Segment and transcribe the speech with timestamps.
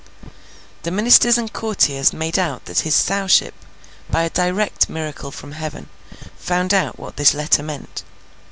[0.81, 3.53] The ministers and courtiers made out that his Sowship,
[4.09, 5.89] by a direct miracle from Heaven,
[6.39, 8.01] found out what this letter meant.